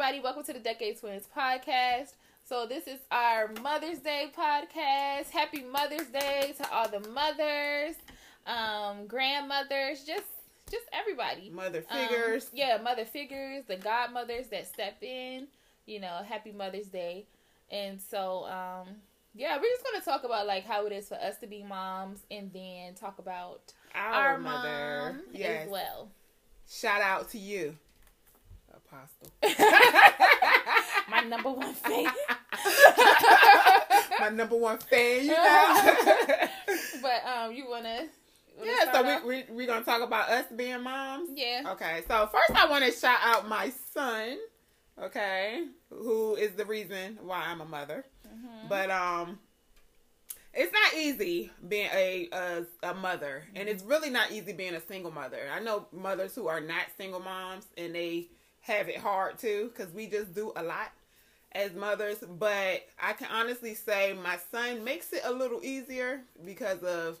[0.00, 0.22] everybody.
[0.22, 2.14] Welcome to the Decade Twins podcast.
[2.48, 5.28] So, this is our Mother's Day podcast.
[5.28, 7.96] Happy Mother's Day to all the mothers,
[8.46, 10.24] um, grandmothers, just
[10.70, 11.50] just everybody.
[11.50, 12.44] Mother figures.
[12.44, 15.48] Um, yeah, mother figures, the godmothers that step in.
[15.84, 17.26] You know, happy Mother's Day.
[17.70, 18.88] And so, um,
[19.34, 22.20] yeah, we're just gonna talk about like how it is for us to be moms,
[22.30, 25.20] and then talk about Our, our, mother.
[25.30, 25.66] Yes.
[25.66, 26.08] as well.
[26.66, 27.76] Shout out to you,
[28.90, 29.32] Apostle.
[31.10, 32.06] My number one fan.
[34.18, 35.94] My number one fan, you know.
[37.02, 38.06] but um, you wanna?
[38.62, 41.30] yeah, so we we we gonna talk about us being moms.
[41.34, 41.62] yeah.
[41.68, 44.36] Okay, so first I want to shout out my son.
[45.00, 48.04] Okay, who is the reason why I'm a mother.
[48.26, 48.68] Mhm.
[48.68, 49.38] But um,
[50.52, 54.80] it's not easy being a a, a mother, and it's really not easy being a
[54.80, 55.38] single mother.
[55.52, 58.28] I know mothers who are not single moms, and they
[58.60, 60.92] have it hard too because we just do a lot
[61.52, 62.18] as mothers.
[62.38, 67.18] But I can honestly say my son makes it a little easier because of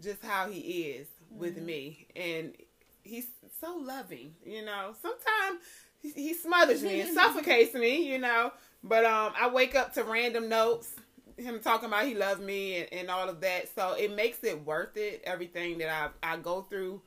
[0.00, 2.54] just how he is with me, and
[3.02, 3.26] he's
[3.60, 4.34] so loving.
[4.44, 5.60] You know, sometimes
[6.00, 8.10] he, he smothers me and suffocates me.
[8.10, 10.94] You know, but um, I wake up to random notes,
[11.36, 13.74] him talking about he loves me and, and all of that.
[13.74, 15.22] So it makes it worth it.
[15.24, 17.02] Everything that I I go through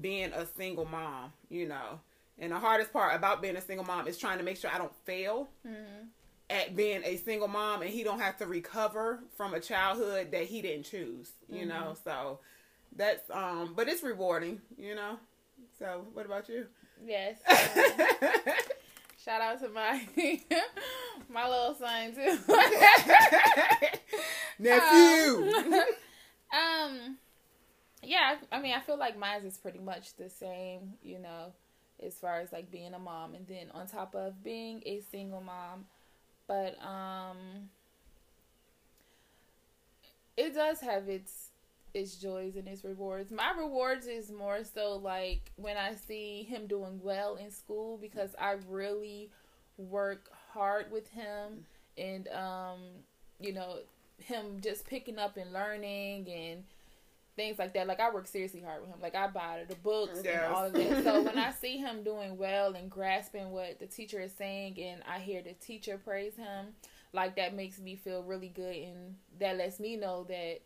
[0.00, 2.00] being a single mom, you know.
[2.38, 4.76] And the hardest part about being a single mom is trying to make sure I
[4.78, 6.08] don't fail Mhm.
[6.50, 10.44] at being a single mom and he don't have to recover from a childhood that
[10.44, 11.96] he didn't choose, you know.
[12.04, 12.40] So
[12.94, 15.18] that's um but it's rewarding, you know.
[15.78, 16.66] So what about you?
[17.04, 17.38] Yes.
[17.48, 17.56] Um,
[19.24, 20.06] shout out to my
[21.28, 22.38] my little son too.
[24.58, 25.52] Nephew.
[26.52, 27.16] um,
[28.02, 31.52] yeah, I mean, I feel like mine is pretty much the same, you know,
[32.04, 35.40] as far as like being a mom, and then on top of being a single
[35.40, 35.86] mom,
[36.46, 37.68] but um,
[40.36, 41.50] it does have its
[41.94, 43.32] its joys and its rewards.
[43.32, 48.34] My rewards is more so like when I see him doing well in school because
[48.38, 49.30] I really
[49.78, 51.64] work hard with him
[51.98, 52.80] and um
[53.40, 53.78] you know
[54.18, 56.64] him just picking up and learning and
[57.36, 57.86] things like that.
[57.86, 58.98] Like I work seriously hard with him.
[59.00, 60.42] Like I buy the books Yes.
[60.44, 61.04] and all of that.
[61.04, 65.02] So when I see him doing well and grasping what the teacher is saying and
[65.08, 66.68] I hear the teacher praise him,
[67.12, 70.60] like that makes me feel really good and that lets me know that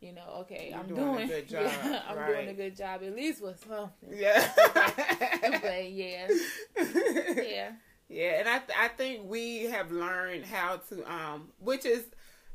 [0.00, 2.28] you know, okay, You're I'm doing a good job, yeah, I'm right.
[2.28, 3.90] doing a good job at least with something.
[4.16, 4.48] yeah.
[5.60, 6.28] but yeah,
[6.76, 7.72] yeah,
[8.08, 12.04] Yeah, and I th- I think we have learned how to um, which is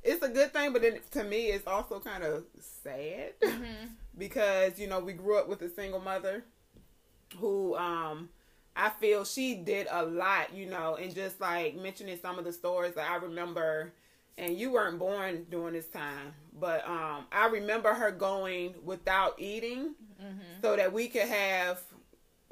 [0.04, 3.34] it's a good thing, but then to me it's also kind of sad.
[3.44, 3.86] Hmm
[4.18, 6.44] because you know we grew up with a single mother
[7.40, 8.30] who um
[8.76, 12.54] I feel she did a lot, you know, and just like mentioning some of the
[12.54, 13.94] stories that I remember.
[14.36, 19.96] And you weren't born during this time, but um I remember her going without eating
[20.20, 21.82] hmm so that we could have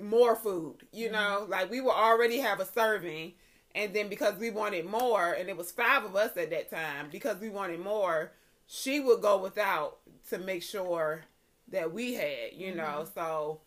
[0.02, 0.78] more food.
[0.92, 3.34] You know, like we would already have a serving,
[3.76, 7.08] and then because we wanted more, and it was five of us at that time,
[7.12, 8.32] because we wanted more,
[8.68, 9.98] she would go without
[10.30, 11.24] to make sure
[11.70, 12.54] that we had.
[12.54, 12.78] You mm-hmm.
[12.78, 13.62] know, so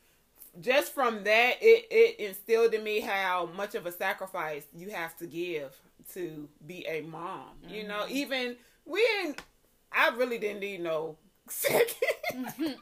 [0.61, 5.17] just from that, it it instilled in me how much of a sacrifice you have
[5.19, 5.75] to give
[6.13, 7.51] to be a mom.
[7.69, 8.17] You know, mm-hmm.
[8.17, 9.43] even we didn't.
[9.93, 11.17] I really didn't need no
[11.49, 11.95] second.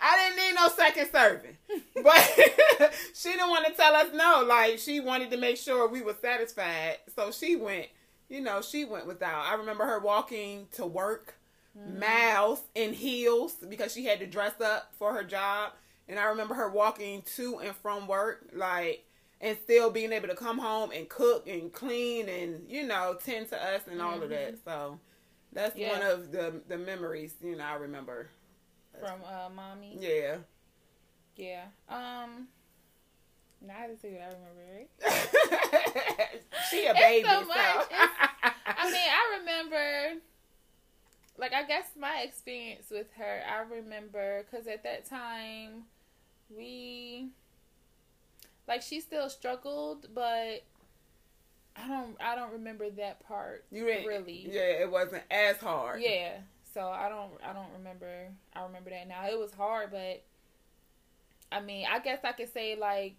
[0.00, 1.56] I didn't need no second serving.
[2.02, 4.44] But she didn't want to tell us no.
[4.46, 6.98] Like she wanted to make sure we were satisfied.
[7.16, 7.86] So she went,
[8.28, 9.44] you know, she went without.
[9.46, 11.34] I remember her walking to work
[11.76, 11.98] mm-hmm.
[11.98, 15.72] miles in heels because she had to dress up for her job.
[16.08, 19.04] And I remember her walking to and from work, like
[19.40, 23.48] and still being able to come home and cook and clean and, you know, tend
[23.50, 24.54] to us and all of that.
[24.54, 24.70] Mm-hmm.
[24.70, 25.00] So
[25.52, 25.98] that's Yeah.
[25.98, 28.30] one of the the memories, you know, I remember.
[28.98, 29.96] From uh, mommy.
[30.00, 30.36] Yeah.
[31.36, 31.64] Yeah.
[31.88, 32.48] Um.
[33.60, 34.62] Now I see what I remember.
[34.76, 36.42] Right?
[36.70, 37.26] she a baby.
[37.28, 37.48] so so.
[37.48, 37.58] much.
[37.90, 40.20] It's- I mean, I remember.
[41.36, 45.84] Like I guess my experience with her, I remember because at that time,
[46.54, 47.28] we.
[48.66, 50.64] Like she still struggled, but
[51.76, 52.16] I don't.
[52.20, 53.64] I don't remember that part.
[53.70, 54.48] you didn't really.
[54.50, 56.02] Yeah, it wasn't as hard.
[56.02, 56.38] Yeah.
[56.78, 59.26] So I don't I don't remember I remember that now.
[59.28, 60.22] It was hard, but
[61.50, 63.16] I mean, I guess I could say like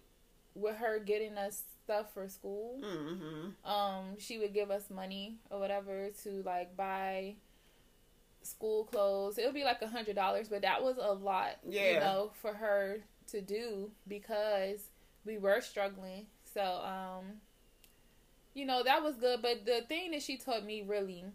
[0.56, 3.70] with her getting us stuff for school, Mm-hmm.
[3.70, 7.36] um, she would give us money or whatever to like buy
[8.44, 9.38] school clothes.
[9.38, 11.58] It would be like a hundred dollars, but that was a lot,
[11.94, 13.00] you know, for her
[13.32, 14.88] to do because
[15.26, 16.28] we were struggling.
[16.54, 17.26] So, um,
[18.54, 19.42] you know, that was good.
[19.42, 21.26] But the thing that she taught me really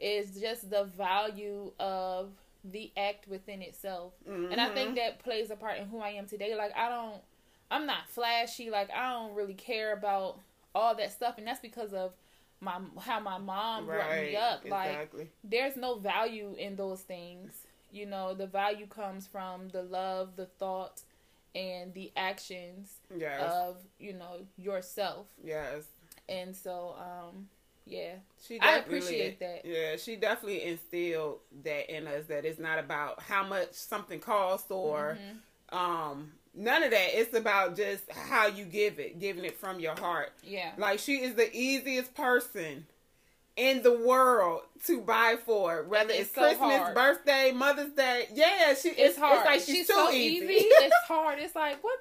[0.00, 2.30] is just the value of
[2.64, 4.12] the act within itself.
[4.28, 4.52] Mm-hmm.
[4.52, 4.96] And I think mm-hmm.
[4.96, 6.54] that plays a part in who I am today.
[6.56, 7.20] Like, I don't,
[7.70, 8.70] I'm not flashy.
[8.70, 10.38] Like, I don't really care about
[10.74, 11.36] all that stuff.
[11.38, 12.12] And that's because of
[12.60, 14.64] my how my mom right, brought me up.
[14.64, 15.20] Exactly.
[15.20, 17.52] Like there's no value in those things.
[17.92, 21.00] You know, the value comes from the love, the thought,
[21.54, 23.40] and the actions yes.
[23.42, 25.26] of, you know, yourself.
[25.42, 25.86] Yes.
[26.28, 27.48] And so, um,
[27.90, 28.12] yeah,
[28.46, 29.62] she I appreciate that.
[29.64, 34.70] Yeah, she definitely instilled that in us that it's not about how much something costs
[34.70, 35.76] or mm-hmm.
[35.76, 37.18] um none of that.
[37.18, 40.32] It's about just how you give it, giving it from your heart.
[40.42, 40.72] Yeah.
[40.78, 42.86] Like she is the easiest person
[43.56, 46.94] in the world to buy for, whether it's, it's so Christmas, hard.
[46.94, 48.26] birthday, Mother's Day.
[48.32, 48.88] Yeah, she.
[48.90, 49.38] It's, it's hard.
[49.38, 50.46] It's like she's, she's so easy.
[50.46, 50.54] easy.
[50.64, 51.38] it's hard.
[51.38, 51.98] It's like what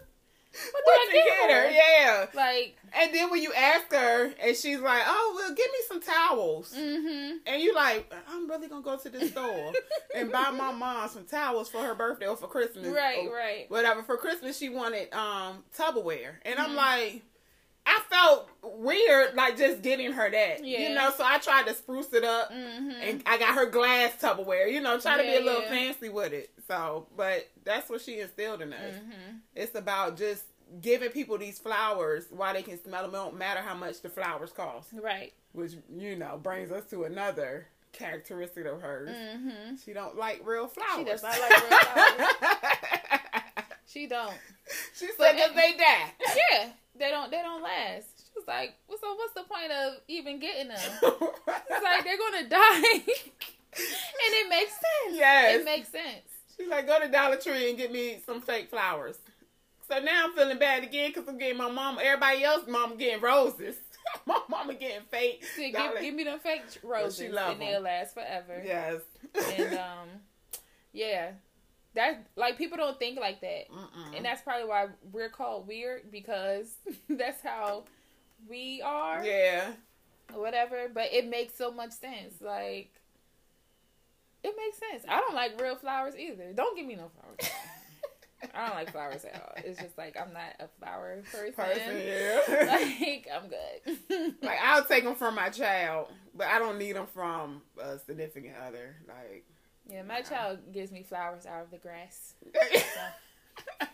[0.51, 1.69] what I get her?
[1.69, 2.25] Yeah.
[2.33, 6.01] Like, and then when you ask her, and she's like, "Oh, well, give me some
[6.01, 7.37] towels," mm-hmm.
[7.45, 9.73] and you're like, "I'm really gonna go to the store
[10.15, 13.29] and buy my mom some towels for her birthday or for Christmas, right?
[13.31, 13.69] right.
[13.69, 14.03] Whatever.
[14.03, 16.71] For Christmas, she wanted um Tupperware, and mm-hmm.
[16.71, 17.23] I'm like.
[17.99, 20.89] I felt weird, like just getting her that, yeah.
[20.89, 21.11] you know.
[21.15, 22.91] So I tried to spruce it up, mm-hmm.
[23.01, 25.69] and I got her glass Tupperware, you know, try yeah, to be a little yeah.
[25.69, 26.51] fancy with it.
[26.67, 28.95] So, but that's what she instilled in us.
[28.95, 29.37] Mm-hmm.
[29.55, 30.43] It's about just
[30.81, 33.11] giving people these flowers while they can smell them.
[33.11, 34.89] It don't matter how much the flowers cost.
[34.93, 35.33] Right.
[35.53, 39.09] Which you know brings us to another characteristic of hers.
[39.09, 39.75] Mm-hmm.
[39.83, 40.97] She don't like real flowers.
[40.97, 42.33] She does not like real flowers.
[43.87, 44.35] she don't.
[44.93, 46.13] She said because they die.
[46.51, 46.69] Yeah,
[46.99, 47.31] they don't.
[47.31, 48.05] They don't last.
[48.25, 50.77] She was like, "So what's the point of even getting them?
[51.01, 52.81] it's like they're gonna die."
[53.73, 55.17] and it makes sense.
[55.17, 56.29] Yes, it makes sense.
[56.57, 59.17] She's like, go to Dollar Tree and get me some fake flowers.
[59.87, 63.21] So now I'm feeling bad again because I'm getting my mom, everybody else, mom getting
[63.21, 63.75] roses.
[64.25, 65.43] my mama getting fake.
[65.55, 67.59] See, give, give, me them fake roses, She and them.
[67.59, 68.61] they'll last forever.
[68.63, 69.01] Yes.
[69.57, 70.07] and um,
[70.91, 71.31] yeah,
[71.95, 74.15] that like people don't think like that, Mm-mm.
[74.15, 76.75] and that's probably why we're called weird because
[77.09, 77.85] that's how
[78.47, 79.23] we are.
[79.23, 79.71] Yeah.
[80.33, 82.35] Whatever, but it makes so much sense.
[82.41, 82.91] Like
[84.43, 85.03] it makes sense.
[85.09, 86.53] I don't like real flowers either.
[86.53, 87.51] Don't give me no flowers.
[88.55, 89.53] I don't like flowers at all.
[89.57, 91.53] It's just like I'm not a flower person.
[91.53, 92.39] person yeah.
[92.49, 94.35] like I'm good.
[94.41, 98.55] like I'll take them from my child, but I don't need them from a significant
[98.65, 98.95] other.
[99.07, 99.45] Like
[99.89, 102.35] yeah, my child gives me flowers out of the grass.
[102.53, 102.59] So.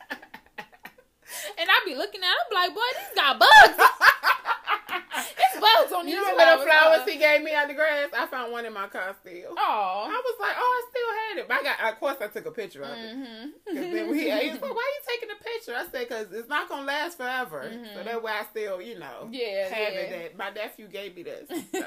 [1.60, 3.50] and I be looking at, him like, boy, these got bugs
[5.38, 6.60] it's bugs on you these know flowers.
[6.60, 8.10] the flowers uh, he gave me out the grass?
[8.14, 9.54] I found one in my car still.
[9.58, 11.48] Oh, I was like, oh, I still had it.
[11.48, 13.16] But I got, of course, I took a picture of it.
[13.16, 13.76] Mm-hmm.
[13.76, 15.74] then he, he was like, why are you taking a picture?
[15.76, 17.70] I said, because it's not gonna last forever.
[17.72, 17.86] Mm-hmm.
[17.96, 20.00] So that way, I still, you know, yeah, have yeah.
[20.00, 20.38] it.
[20.38, 21.48] That my nephew gave me this.
[21.50, 21.80] So.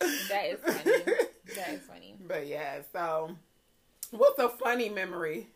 [0.00, 1.27] that is funny.
[1.58, 2.16] That is funny.
[2.26, 3.36] But yeah, so
[4.10, 5.48] what's a funny memory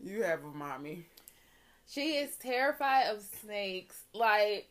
[0.00, 1.06] you have of mommy?
[1.88, 4.02] She is terrified of snakes.
[4.12, 4.68] Like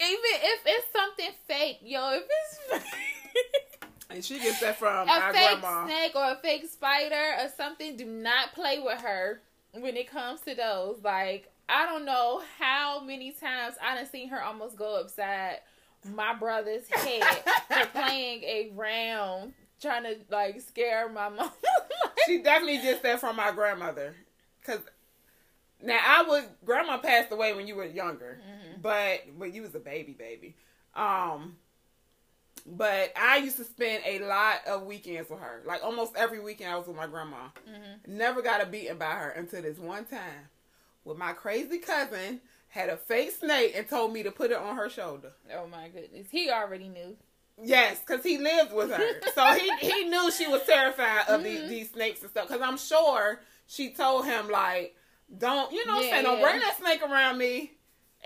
[0.00, 3.84] even if it's something fake, yo, if it's fake.
[4.10, 5.86] and she gets that from a fake grandma.
[5.86, 9.40] snake or a fake spider or something, do not play with her
[9.72, 10.98] when it comes to those.
[11.02, 15.60] Like I don't know how many times I done seen her almost go upside
[16.04, 17.22] my brother's head
[17.68, 21.50] for playing a round, trying to like scare my mom.
[22.26, 24.14] she definitely gets that from my grandmother,
[24.64, 24.80] cause
[25.82, 28.80] now I was grandma passed away when you were younger, mm-hmm.
[28.80, 30.54] but when you was a baby, baby.
[30.94, 31.56] Um,
[32.66, 35.62] but I used to spend a lot of weekends with her.
[35.66, 37.48] Like almost every weekend, I was with my grandma.
[37.68, 38.16] Mm-hmm.
[38.16, 40.48] Never got a beating by her until this one time,
[41.04, 42.40] with my crazy cousin
[42.74, 45.32] had a fake snake and told me to put it on her shoulder.
[45.56, 47.16] Oh my goodness, he already knew.
[47.62, 51.44] Yes, because he lived with her, so he he knew she was terrified of mm-hmm.
[51.44, 52.48] these, these snakes and stuff.
[52.48, 54.96] Because I'm sure she told him like
[55.38, 56.00] don't you know?
[56.00, 57.70] Yeah, I'm saying, don't bring that snake around me.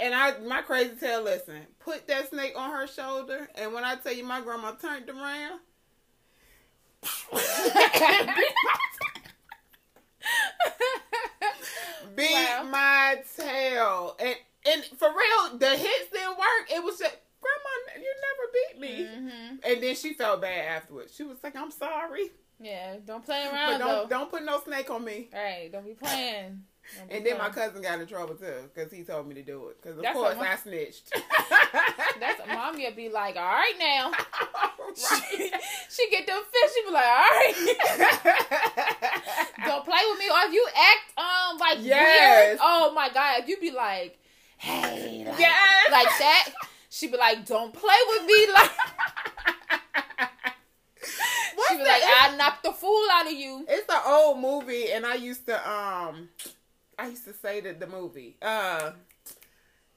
[0.00, 3.96] And I, my crazy tail, listen, put that snake on her shoulder, and when I
[3.96, 5.60] tell you, my grandma turned around.
[12.18, 12.68] beat wow.
[12.70, 16.70] my tail, and and for real, the hits didn't work.
[16.70, 19.06] It was just grandma, you never beat me.
[19.06, 19.56] Mm-hmm.
[19.64, 21.14] And then she felt bad afterwards.
[21.14, 23.72] She was like, "I'm sorry." Yeah, don't play around.
[23.72, 24.06] But don't though.
[24.08, 25.28] don't put no snake on me.
[25.32, 26.64] All right, don't be playing.
[27.10, 29.80] And then my cousin got in trouble too because he told me to do it.
[29.80, 31.12] Because of That's course I snitched.
[32.20, 34.12] That's mommy would be like, all right now.
[34.88, 35.30] right.
[35.30, 35.50] She,
[35.90, 36.71] she, get them fish.
[36.75, 37.54] She be like, all right.
[39.66, 40.26] Don't play with me.
[40.26, 42.49] Or if you act um like yes.
[42.49, 44.18] weird, oh my god, if you be like,
[44.59, 45.90] hey, like, yes.
[45.90, 46.52] like that.
[46.90, 48.71] She be like, "Don't play with me." Like,
[51.68, 55.04] she be like, "I knocked the fool out of you." It's an old movie, and
[55.04, 56.30] I used to um,
[56.99, 58.92] I used to say that the movie, uh,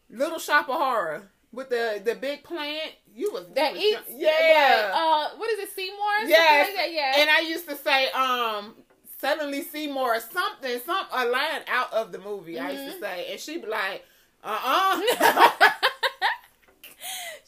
[0.10, 2.91] Little Shop of Horror with the the big plant.
[3.13, 6.25] You was That you eats, was- yeah, Uh, what is it, Seymour?
[6.27, 6.70] Yes.
[6.75, 7.13] Like yeah.
[7.17, 8.75] and I used to say um.
[9.20, 12.58] Suddenly Seymour something, some a line out of the movie.
[12.58, 13.01] I used to Mhm.
[13.01, 14.03] say, and she'd be like,
[14.43, 15.70] "Uh uh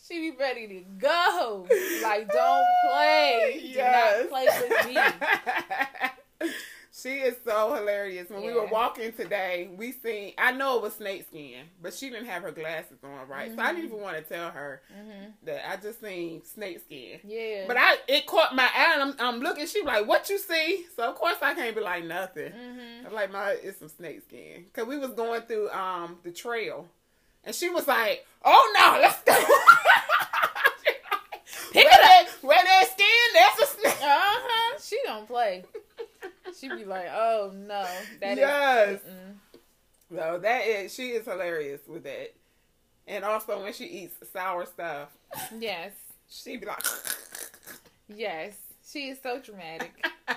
[0.08, 1.68] she be ready to go.
[2.04, 3.60] Like, don't play.
[3.64, 4.18] Yes.
[4.26, 4.98] Do not play with me.
[7.04, 8.30] she is so hilarious.
[8.30, 10.34] When we were walking today, we seen.
[10.38, 13.54] I know it was snake skin, but she didn't have her glasses on, right?
[13.54, 17.20] So I didn't even want to tell her hmm that I just seen snake skin.
[17.26, 17.66] Yeah.
[17.68, 19.68] But I, it caught my eye, and I'm, I'm looking.
[19.68, 22.52] She like, "What you see?" So of course I can't be like nothing.
[22.52, 26.32] hmm I'm like, "My, it's some snake skin." Cause we was going through um the
[26.32, 26.88] trail,
[27.44, 29.34] and she was like, "Oh no, let's go."
[31.74, 32.02] Pick where it up.
[32.02, 33.08] that, where that skin?
[33.34, 33.98] There's a snake.
[34.04, 34.80] Uh huh.
[34.82, 35.64] She don't play.
[36.64, 37.86] She be like, oh no,
[38.22, 38.38] that is.
[38.40, 39.00] yes.
[40.10, 42.34] No, that is she is hilarious with that.
[43.06, 45.10] And also when she eats sour stuff,
[45.60, 45.92] Yes.
[46.30, 46.86] she be like
[48.08, 48.54] Yes.
[48.90, 50.06] She is so dramatic.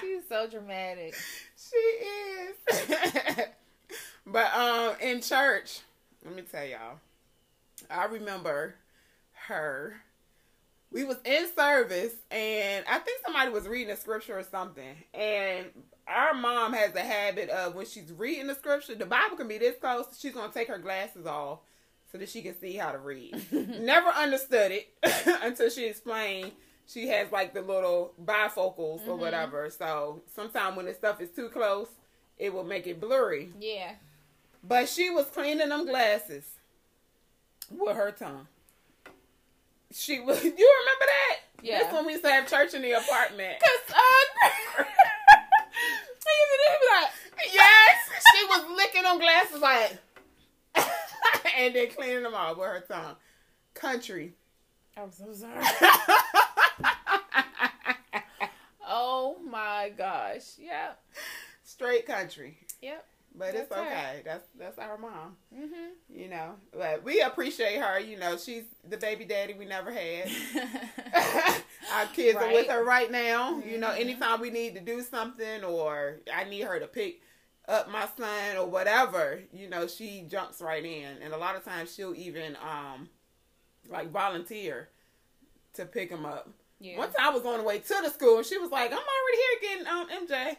[0.00, 1.12] She is so dramatic.
[1.56, 2.56] She is.
[4.26, 5.80] but um in church,
[6.24, 7.00] let me tell y'all.
[7.90, 8.76] I remember
[9.48, 10.00] her.
[10.90, 14.96] We was in service and I think somebody was reading a scripture or something.
[15.12, 15.66] And
[16.06, 19.58] our mom has a habit of when she's reading the scripture, the Bible can be
[19.58, 21.58] this close, she's gonna take her glasses off
[22.10, 23.34] so that she can see how to read.
[23.52, 24.88] Never understood it
[25.42, 26.52] until she explained
[26.86, 29.18] she has like the little bifocals or Mhm.
[29.18, 29.68] whatever.
[29.68, 31.88] So sometimes when the stuff is too close,
[32.38, 33.50] it will make it blurry.
[33.60, 33.96] Yeah.
[34.64, 36.44] But she was cleaning them glasses
[37.70, 38.48] with her tongue.
[39.92, 40.42] She was.
[40.44, 41.36] You remember that?
[41.62, 41.80] Yeah.
[41.82, 43.60] That's when we used to have church in the apartment.
[43.62, 43.98] Cause uh,
[47.00, 47.10] like,
[47.52, 47.96] yes,
[48.32, 49.98] she was licking them glasses like,
[51.56, 53.16] and then cleaning them all with her tongue.
[53.74, 54.34] Country.
[54.96, 55.64] I'm so sorry.
[58.90, 60.54] Oh my gosh.
[60.58, 60.98] Yep.
[61.62, 62.56] Straight country.
[62.80, 63.04] Yep.
[63.34, 63.86] But it's That's her.
[63.86, 64.22] okay.
[64.24, 65.36] That's that's our mom.
[65.54, 65.90] Mhm.
[66.08, 66.54] You know.
[66.76, 68.00] But we appreciate her.
[68.00, 70.28] You know, she's the baby daddy we never had.
[71.94, 73.58] Our kids are with her right now.
[73.60, 74.00] You know, Mhm.
[74.00, 77.20] anytime we need to do something or I need her to pick
[77.66, 81.18] up my son or whatever, you know, she jumps right in.
[81.22, 83.08] And a lot of times she'll even um
[83.88, 84.88] like volunteer
[85.74, 86.48] to pick him up.
[86.80, 86.98] Yeah.
[86.98, 88.98] One time I was on the way to the school and she was like, I'm
[88.98, 90.56] already here getting um MJ.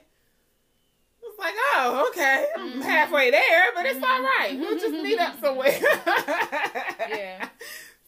[1.39, 2.47] Like, oh, okay.
[2.57, 2.81] I'm Mhm.
[2.83, 4.03] halfway there, but it's Mhm.
[4.09, 4.57] all right.
[4.59, 5.79] We'll just meet up somewhere.
[7.09, 7.49] Yeah.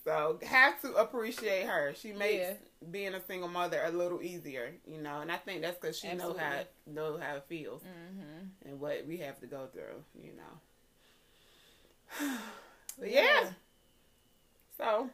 [0.03, 1.93] So have to appreciate her.
[1.95, 2.53] She makes Yeah.
[2.89, 5.21] being a single mother a little easier, you know.
[5.21, 6.93] And I think that's because she know how Absolutely.
[6.93, 8.49] know how it feels Mhm.
[8.65, 10.59] and what we have to go through, you know.
[12.99, 13.51] but yeah.
[14.77, 15.09] So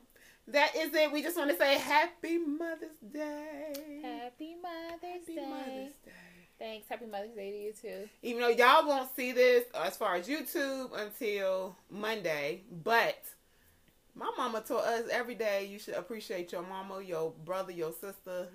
[0.47, 1.12] that is it.
[1.12, 4.00] We just want to say Happy Mother's Day.
[4.03, 5.45] Happy Mother's Happy Day.
[5.45, 6.12] Mother's Day.
[6.60, 6.88] Thanks.
[6.90, 8.10] Happy Mother's Day to you too.
[8.24, 13.24] Even though y'all won't see this as far as YouTube until Monday, but
[14.16, 18.48] my mama taught us every day you should appreciate your mama, your brother, your sister,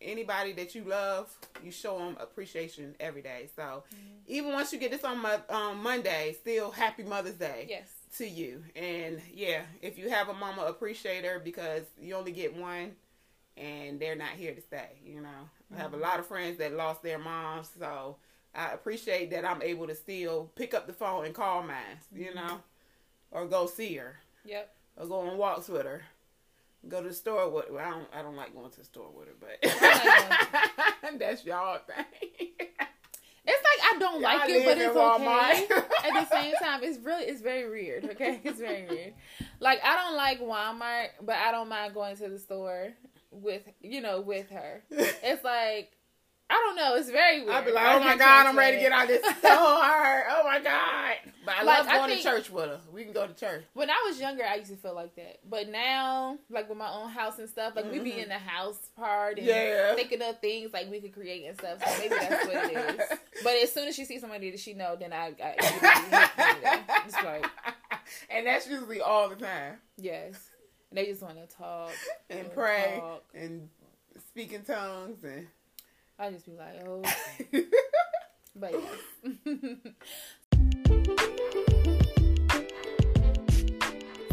[0.00, 1.28] anybody that you love.
[1.62, 3.50] You show them appreciation every day.
[3.54, 3.84] So
[4.26, 7.90] even once you get this on my, um, Monday, still Happy Mother's Day Yes.
[8.16, 8.64] to you.
[8.74, 12.92] And yeah, if you have a mama, appreciate her because you only get one
[13.56, 15.28] and they're not here to stay, you know.
[15.72, 16.02] I have a mm-hmm.
[16.02, 18.16] lot of friends that lost their moms, so
[18.54, 21.76] I appreciate that I'm able to still pick up the phone and call mine,
[22.14, 22.36] you mm-hmm.
[22.36, 22.60] know,
[23.30, 24.72] or go see her Yep.
[24.96, 26.02] or go on walks with her.
[26.88, 29.10] Go to the store with well, I don't I don't like going to the store
[29.14, 29.58] with her, but
[31.18, 32.48] that's y'all thing.
[33.46, 35.66] It's like I don't like Y'all it, but it's okay.
[36.08, 38.04] At the same time, it's really it's very weird.
[38.06, 39.12] Okay, it's very weird.
[39.60, 42.94] Like I don't like Walmart, but I don't mind going to the store
[43.30, 44.82] with you know with her.
[44.90, 45.92] It's like
[46.52, 46.96] I don't know.
[46.96, 47.54] It's very weird.
[47.54, 49.34] I'd be like, I oh my god, I'm ready to get out of this store.
[49.52, 51.14] Oh my god.
[51.46, 52.80] But I Like, love I going think- to church with her.
[52.92, 53.62] We can go to church.
[53.72, 56.92] When I was younger, I used to feel like that, but now, like with my
[56.92, 58.24] own house and stuff, like we be Mhm.
[58.24, 59.94] in the house part and Yeah.
[59.94, 61.78] thinking of things like we could create and stuff.
[61.86, 63.18] So maybe that's what it is.
[63.44, 67.14] But as soon as she sees somebody that she know, then I, I it it's
[67.22, 67.46] like
[68.28, 69.76] and that's usually all the time.
[69.96, 70.49] yes,
[70.90, 71.92] and they just want to talk
[72.30, 73.24] And pray talk.
[73.34, 73.68] and
[74.28, 75.46] speak in tongues and
[76.18, 77.02] I just be like, oh,
[78.56, 79.34] but yes.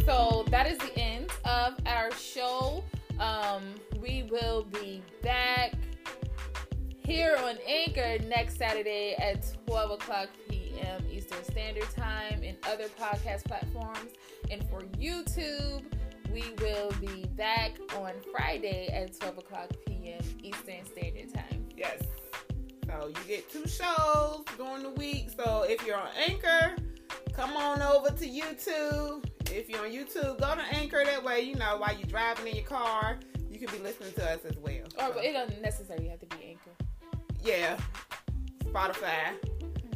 [0.06, 2.84] so that is the end of our show.
[3.20, 5.74] Um, we will be back
[7.06, 11.04] here on Anchor next Saturday at 12 o'clock p.m.
[11.12, 14.12] Eastern Standard Time and other podcast platforms.
[14.52, 15.84] And for YouTube,
[16.32, 20.22] we will be back on Friday at 12 o'clock p.m.
[20.44, 21.66] Eastern Standard Time.
[21.76, 22.02] Yes.
[22.86, 25.30] So you get two shows during the week.
[25.36, 26.76] So if you're on Anchor,
[27.34, 29.26] come on over to YouTube.
[29.52, 31.04] If you're on YouTube, go to Anchor.
[31.06, 33.20] That way, you know, while you're driving in your car,
[33.50, 34.86] you can be listening to us as well.
[35.00, 36.72] Or So, it doesn't necessarily have to be Anchor.
[37.44, 37.78] yeah.
[38.66, 39.34] Spotify,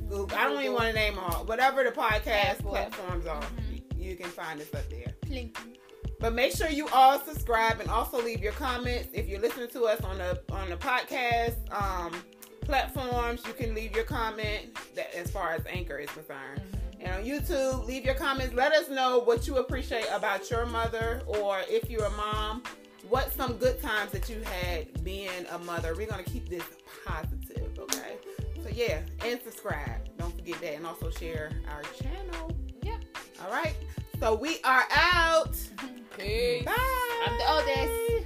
[0.10, 0.38] Google.
[0.38, 1.46] I don't even want to name all.
[1.46, 2.72] Whatever the podcast Apple.
[2.72, 3.82] platforms are, Mhm.
[3.98, 5.14] you can find us up there.
[5.26, 5.78] Plinky.
[6.22, 9.10] But make sure you all subscribe and also leave your comments.
[9.12, 12.14] If you're listening to us on the on the podcast um,
[12.62, 16.62] platforms, you can leave your comment that, as far as Anchor is concerned.
[17.00, 18.54] And on YouTube, leave your comments.
[18.54, 22.62] Let us know what you appreciate about your mother, or if you're a mom,
[23.10, 25.96] what some good times that you had being a mother.
[25.96, 26.64] We're gonna keep this
[27.04, 28.18] positive, okay?
[28.62, 30.08] So yeah, and subscribe.
[30.20, 32.56] Don't forget that, and also share our channel.
[32.84, 33.06] Yep.
[33.44, 33.76] All right.
[34.20, 35.58] So we are out.
[36.22, 36.64] Peace.
[36.64, 36.74] Bye.
[37.26, 38.21] I'm the oldest.